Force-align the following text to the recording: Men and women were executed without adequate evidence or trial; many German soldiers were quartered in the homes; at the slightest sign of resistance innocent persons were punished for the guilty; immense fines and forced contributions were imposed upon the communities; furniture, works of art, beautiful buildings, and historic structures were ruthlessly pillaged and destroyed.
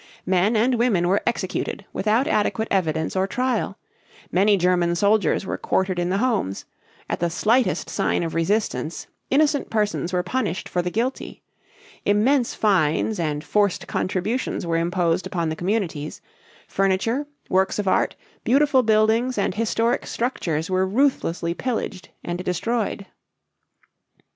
Men 0.25 0.55
and 0.55 0.73
women 0.79 1.07
were 1.07 1.21
executed 1.27 1.85
without 1.93 2.27
adequate 2.27 2.67
evidence 2.71 3.15
or 3.15 3.27
trial; 3.27 3.77
many 4.31 4.57
German 4.57 4.95
soldiers 4.95 5.45
were 5.45 5.59
quartered 5.59 5.99
in 5.99 6.09
the 6.09 6.17
homes; 6.17 6.65
at 7.07 7.19
the 7.19 7.29
slightest 7.29 7.87
sign 7.87 8.23
of 8.23 8.33
resistance 8.33 9.05
innocent 9.29 9.69
persons 9.69 10.11
were 10.11 10.23
punished 10.23 10.67
for 10.67 10.81
the 10.81 10.89
guilty; 10.89 11.43
immense 12.03 12.55
fines 12.55 13.19
and 13.19 13.43
forced 13.43 13.85
contributions 13.85 14.65
were 14.65 14.77
imposed 14.77 15.27
upon 15.27 15.49
the 15.49 15.55
communities; 15.55 16.19
furniture, 16.67 17.27
works 17.47 17.77
of 17.77 17.87
art, 17.87 18.15
beautiful 18.43 18.81
buildings, 18.81 19.37
and 19.37 19.53
historic 19.53 20.07
structures 20.07 20.67
were 20.67 20.87
ruthlessly 20.87 21.53
pillaged 21.53 22.09
and 22.23 22.43
destroyed. 22.43 23.05